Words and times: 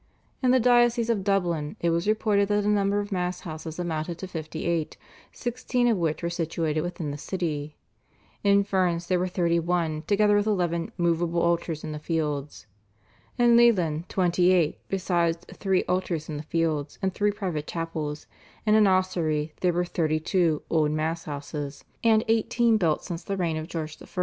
In 0.41 0.49
the 0.49 0.59
diocese 0.59 1.11
of 1.11 1.23
Dublin 1.23 1.75
it 1.79 1.91
was 1.91 2.07
reported 2.07 2.47
that 2.49 2.63
the 2.63 2.69
number 2.69 3.01
of 3.01 3.11
Mass 3.11 3.41
houses 3.41 3.77
amounted 3.77 4.17
to 4.17 4.27
fifty 4.27 4.65
eight, 4.65 4.97
sixteen 5.31 5.87
of 5.87 5.95
which 5.95 6.23
were 6.23 6.29
situated 6.31 6.81
within 6.81 7.11
the 7.11 7.19
city; 7.19 7.75
in 8.43 8.63
Ferns 8.63 9.05
there 9.05 9.19
were 9.19 9.27
thirty 9.27 9.59
one 9.59 10.01
together 10.07 10.35
with 10.35 10.47
eleven 10.47 10.91
"moveable 10.97 11.43
altars 11.43 11.83
in 11.83 11.91
the 11.91 11.99
fields;" 11.99 12.65
in 13.37 13.55
Leighlin, 13.55 14.03
twenty 14.09 14.49
eight, 14.51 14.79
besides 14.87 15.37
three 15.53 15.83
altars 15.83 16.27
in 16.27 16.37
the 16.37 16.41
fields 16.49 16.97
and 17.03 17.13
three 17.13 17.29
private 17.29 17.67
chapels, 17.67 18.25
and 18.65 18.75
in 18.75 18.87
Ossory 18.87 19.53
their 19.61 19.71
were 19.71 19.85
thirty 19.85 20.19
two 20.19 20.63
"old 20.67 20.89
Mass 20.89 21.25
houses" 21.25 21.83
and 22.03 22.23
eighteen 22.27 22.77
built 22.77 23.03
since 23.03 23.23
the 23.23 23.37
reign 23.37 23.55
of 23.55 23.67
George 23.67 23.99
I. 24.01 24.07